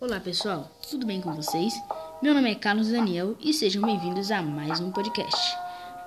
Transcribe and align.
Olá 0.00 0.18
pessoal, 0.18 0.68
tudo 0.90 1.06
bem 1.06 1.20
com 1.20 1.32
vocês? 1.32 1.72
Meu 2.20 2.34
nome 2.34 2.50
é 2.50 2.54
Carlos 2.56 2.88
Daniel 2.88 3.36
e 3.40 3.54
sejam 3.54 3.80
bem-vindos 3.80 4.32
a 4.32 4.42
mais 4.42 4.80
um 4.80 4.90
podcast. 4.90 5.56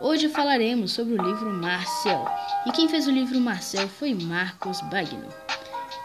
Hoje 0.02 0.28
falaremos 0.28 0.92
sobre 0.92 1.14
o 1.14 1.24
livro 1.24 1.50
Marcel 1.54 2.28
e 2.66 2.72
quem 2.74 2.90
fez 2.90 3.08
o 3.08 3.12
livro 3.12 3.40
Marcel 3.40 3.88
foi 3.88 4.14
Marcos 4.14 4.82
Bagno 4.82 5.30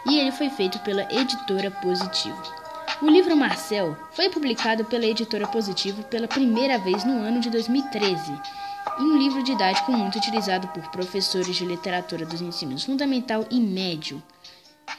e 0.07 0.17
ele 0.17 0.31
foi 0.31 0.49
feito 0.49 0.79
pela 0.79 1.03
editora 1.13 1.69
Positivo. 1.69 2.41
O 3.01 3.09
livro 3.09 3.35
Marcel 3.35 3.97
foi 4.13 4.29
publicado 4.29 4.85
pela 4.85 5.05
editora 5.05 5.45
Positivo 5.45 6.03
pela 6.03 6.27
primeira 6.27 6.77
vez 6.79 7.03
no 7.03 7.21
ano 7.21 7.41
de 7.41 7.49
2013 7.49 8.31
e 8.97 9.01
um 9.01 9.17
livro 9.17 9.43
didático 9.43 9.91
muito 9.91 10.17
utilizado 10.17 10.69
por 10.69 10.89
professores 10.89 11.55
de 11.55 11.65
literatura 11.65 12.25
dos 12.25 12.41
ensinos 12.41 12.85
fundamental 12.85 13.45
e 13.51 13.59
médio. 13.59 14.23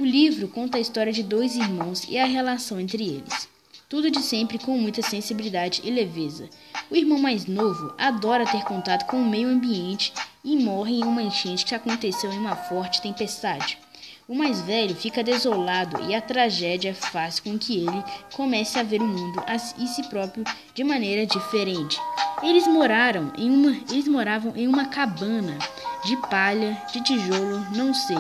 O 0.01 0.05
livro 0.05 0.49
conta 0.49 0.77
a 0.77 0.81
história 0.81 1.13
de 1.13 1.23
dois 1.23 1.55
irmãos 1.55 2.05
e 2.09 2.19
a 2.19 2.25
relação 2.25 2.81
entre 2.81 3.05
eles. 3.05 3.49
Tudo 3.89 4.11
de 4.11 4.21
sempre 4.21 4.59
com 4.59 4.77
muita 4.77 5.01
sensibilidade 5.03 5.83
e 5.85 5.91
leveza. 5.91 6.51
O 6.91 6.97
irmão 6.97 7.17
mais 7.17 7.47
novo 7.47 7.95
adora 7.97 8.45
ter 8.45 8.65
contato 8.65 9.07
com 9.07 9.19
o 9.19 9.25
meio 9.25 9.49
ambiente 9.49 10.13
e 10.43 10.57
morre 10.57 10.95
em 10.95 11.05
uma 11.05 11.23
enchente 11.23 11.65
que 11.65 11.77
aconteceu 11.77 12.33
em 12.33 12.39
uma 12.39 12.57
forte 12.57 13.01
tempestade. 13.01 13.79
O 14.27 14.35
mais 14.35 14.61
velho 14.63 14.97
fica 14.97 15.23
desolado 15.23 16.11
e 16.11 16.15
a 16.15 16.21
tragédia 16.21 16.93
faz 16.93 17.39
com 17.39 17.57
que 17.57 17.87
ele 17.87 18.05
comece 18.33 18.81
a 18.81 18.83
ver 18.83 19.01
o 19.01 19.07
mundo 19.07 19.45
e 19.79 19.87
si 19.87 20.03
próprio 20.09 20.43
de 20.75 20.83
maneira 20.83 21.25
diferente. 21.25 22.01
Eles 22.43 22.67
moraram 22.67 23.33
em 23.39 23.49
uma, 23.49 23.77
eles 23.91 24.09
moravam 24.09 24.55
em 24.57 24.67
uma 24.67 24.87
cabana 24.87 25.57
de 26.05 26.17
palha, 26.29 26.83
de 26.93 27.01
tijolo, 27.03 27.65
não 27.77 27.95
sei. 27.95 28.17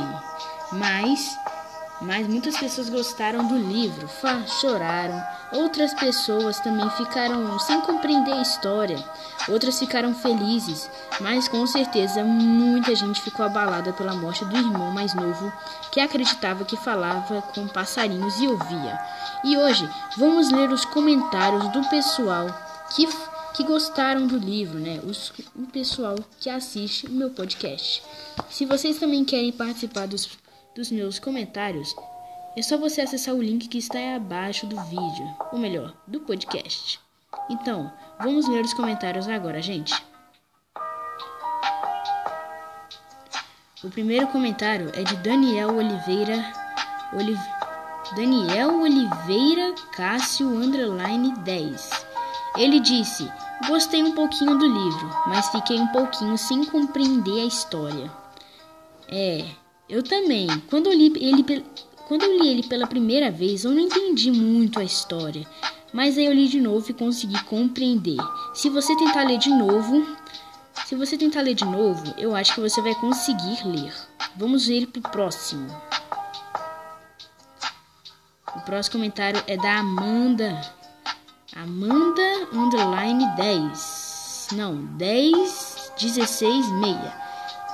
Mas, 0.72 1.36
mas 2.04 2.26
muitas 2.26 2.56
pessoas 2.56 2.88
gostaram 2.88 3.46
do 3.46 3.56
livro, 3.56 4.08
choraram. 4.60 5.22
Outras 5.52 5.94
pessoas 5.94 6.60
também 6.60 6.88
ficaram 6.90 7.58
sem 7.58 7.80
compreender 7.80 8.32
a 8.32 8.42
história. 8.42 9.02
Outras 9.48 9.78
ficaram 9.78 10.14
felizes, 10.14 10.90
mas 11.20 11.48
com 11.48 11.66
certeza 11.66 12.22
muita 12.24 12.94
gente 12.94 13.20
ficou 13.20 13.44
abalada 13.44 13.92
pela 13.92 14.14
morte 14.14 14.44
do 14.44 14.56
irmão 14.56 14.90
mais 14.90 15.14
novo, 15.14 15.52
que 15.90 16.00
acreditava 16.00 16.64
que 16.64 16.76
falava 16.76 17.42
com 17.54 17.66
passarinhos 17.66 18.40
e 18.40 18.48
ouvia. 18.48 18.98
E 19.44 19.56
hoje 19.56 19.88
vamos 20.16 20.50
ler 20.50 20.70
os 20.70 20.84
comentários 20.84 21.68
do 21.68 21.82
pessoal 21.88 22.46
que 22.94 23.06
que 23.54 23.62
gostaram 23.62 24.26
do 24.26 24.36
livro, 24.36 24.80
né? 24.80 25.00
Os, 25.06 25.32
o 25.54 25.66
pessoal 25.72 26.16
que 26.40 26.50
assiste 26.50 27.06
o 27.06 27.12
meu 27.12 27.30
podcast. 27.30 28.02
Se 28.50 28.66
vocês 28.66 28.98
também 28.98 29.24
querem 29.24 29.52
participar 29.52 30.08
dos, 30.08 30.28
dos 30.74 30.90
meus 30.90 31.18
comentários, 31.18 31.94
é 32.56 32.62
só 32.62 32.76
você 32.76 33.00
acessar 33.00 33.34
o 33.34 33.42
link 33.42 33.68
que 33.68 33.78
está 33.78 34.16
abaixo 34.16 34.66
do 34.66 34.80
vídeo, 34.82 35.36
ou 35.52 35.58
melhor, 35.58 35.94
do 36.06 36.20
podcast. 36.20 37.00
Então, 37.48 37.92
vamos 38.18 38.48
ler 38.48 38.64
os 38.64 38.74
comentários 38.74 39.28
agora, 39.28 39.60
gente. 39.60 39.94
O 43.82 43.90
primeiro 43.90 44.26
comentário 44.28 44.90
é 44.94 45.02
de 45.02 45.16
Daniel 45.16 45.76
Oliveira. 45.76 46.42
Oliv... 47.12 47.38
Daniel 48.16 48.80
Oliveira 48.80 49.74
Cássio 49.92 50.48
Underline 50.48 51.34
10. 51.40 51.90
Ele 52.56 52.80
disse: 52.80 53.30
Gostei 53.66 54.02
um 54.02 54.14
pouquinho 54.14 54.56
do 54.56 54.66
livro, 54.66 55.10
mas 55.26 55.48
fiquei 55.50 55.78
um 55.78 55.88
pouquinho 55.88 56.38
sem 56.38 56.64
compreender 56.64 57.42
a 57.42 57.46
história. 57.46 58.10
É, 59.08 59.44
eu 59.88 60.02
também. 60.02 60.46
Quando 60.68 60.86
eu 60.86 60.92
li 60.92 61.12
ele, 61.16 61.64
quando 62.08 62.22
eu 62.22 62.38
li 62.38 62.48
ele 62.48 62.62
pela 62.62 62.86
primeira 62.86 63.30
vez, 63.30 63.64
eu 63.64 63.72
não 63.72 63.80
entendi 63.80 64.30
muito 64.30 64.78
a 64.78 64.84
história. 64.84 65.46
Mas 65.92 66.18
aí 66.18 66.26
eu 66.26 66.32
li 66.32 66.48
de 66.48 66.60
novo 66.60 66.90
e 66.90 66.94
consegui 66.94 67.42
compreender. 67.44 68.18
Se 68.54 68.68
você 68.68 68.96
tentar 68.96 69.24
ler 69.24 69.38
de 69.38 69.50
novo, 69.50 70.04
se 70.86 70.94
você 70.94 71.16
tentar 71.16 71.42
ler 71.42 71.54
de 71.54 71.64
novo, 71.64 72.14
eu 72.18 72.34
acho 72.34 72.54
que 72.54 72.60
você 72.60 72.80
vai 72.82 72.94
conseguir 72.96 73.66
ler. 73.66 73.92
Vamos 74.36 74.66
ver 74.66 74.86
pro 74.88 75.00
próximo. 75.02 75.68
O 78.56 78.60
próximo 78.60 78.94
comentário 78.94 79.42
é 79.46 79.56
da 79.56 79.78
Amanda. 79.78 80.60
Amanda 81.54 82.22
underline 82.52 83.24
10. 83.36 84.48
Não, 84.52 84.84
10 84.96 85.92
16 85.98 86.72
meia. 86.80 87.14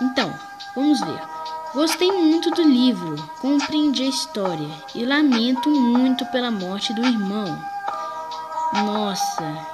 Então, 0.00 0.32
vamos 0.74 1.00
ver. 1.00 1.39
Gostei 1.72 2.10
muito 2.10 2.50
do 2.50 2.62
livro, 2.62 3.14
compreendi 3.40 4.02
a 4.02 4.08
história 4.08 4.68
e 4.92 5.04
lamento 5.04 5.70
muito 5.70 6.26
pela 6.26 6.50
morte 6.50 6.92
do 6.92 7.06
irmão. 7.06 7.62
Nossa. 8.74 9.68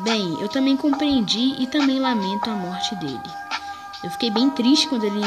Bem, 0.00 0.38
eu 0.40 0.48
também 0.48 0.76
compreendi 0.76 1.54
e 1.58 1.66
também 1.66 1.98
lamento 1.98 2.50
a 2.50 2.54
morte 2.54 2.94
dele. 2.96 3.22
Eu 4.04 4.10
fiquei 4.10 4.30
bem 4.30 4.50
triste 4.50 4.86
quando 4.88 5.04
ele 5.04 5.20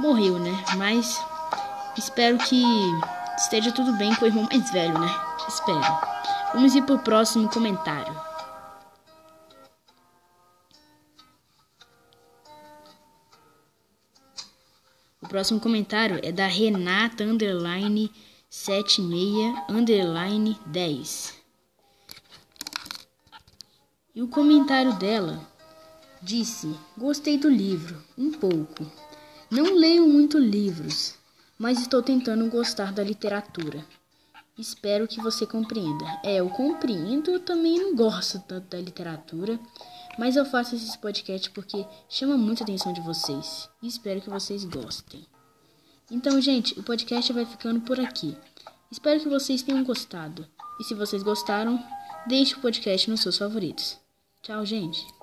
morreu, 0.00 0.40
né? 0.40 0.64
Mas 0.76 1.24
espero 1.96 2.36
que 2.38 2.64
esteja 3.38 3.70
tudo 3.70 3.92
bem 3.92 4.12
com 4.16 4.24
o 4.24 4.28
irmão 4.28 4.48
mais 4.50 4.70
velho, 4.72 4.98
né? 4.98 5.14
Espero. 5.46 5.98
Vamos 6.52 6.74
ir 6.74 6.82
para 6.82 6.96
o 6.96 6.98
próximo 6.98 7.48
comentário. 7.48 8.25
Próximo 15.36 15.60
comentário 15.60 16.18
é 16.22 16.32
da 16.32 16.46
Renata 16.46 17.22
underline 17.22 18.10
76 18.48 19.54
underline 19.68 20.58
10. 20.64 21.34
E 24.14 24.22
o 24.22 24.28
comentário 24.28 24.94
dela 24.94 25.46
disse: 26.22 26.74
Gostei 26.96 27.36
do 27.36 27.50
livro, 27.50 28.02
um 28.16 28.32
pouco. 28.32 28.90
Não 29.50 29.74
leio 29.74 30.08
muito 30.08 30.38
livros, 30.38 31.16
mas 31.58 31.82
estou 31.82 32.02
tentando 32.02 32.48
gostar 32.48 32.90
da 32.90 33.04
literatura. 33.04 33.84
Espero 34.56 35.06
que 35.06 35.20
você 35.20 35.44
compreenda. 35.44 36.06
É, 36.24 36.36
eu 36.36 36.48
compreendo, 36.48 37.30
eu 37.30 37.40
também 37.40 37.78
não 37.78 37.94
gosto 37.94 38.40
tanto 38.48 38.68
da 38.68 38.80
literatura, 38.80 39.60
mas 40.18 40.36
eu 40.36 40.44
faço 40.44 40.74
esse 40.74 40.96
podcast 40.98 41.50
porque 41.50 41.86
chama 42.08 42.36
muita 42.36 42.64
atenção 42.64 42.92
de 42.92 43.00
vocês 43.00 43.68
e 43.82 43.86
espero 43.86 44.20
que 44.20 44.30
vocês 44.30 44.64
gostem. 44.64 45.26
Então, 46.10 46.40
gente, 46.40 46.78
o 46.78 46.82
podcast 46.82 47.32
vai 47.32 47.44
ficando 47.44 47.80
por 47.80 47.98
aqui. 47.98 48.36
Espero 48.90 49.20
que 49.20 49.28
vocês 49.28 49.62
tenham 49.62 49.82
gostado. 49.82 50.46
E 50.80 50.84
se 50.84 50.94
vocês 50.94 51.22
gostaram, 51.22 51.82
deixe 52.26 52.54
o 52.54 52.60
podcast 52.60 53.10
nos 53.10 53.20
seus 53.20 53.38
favoritos. 53.38 53.98
Tchau, 54.42 54.64
gente. 54.64 55.15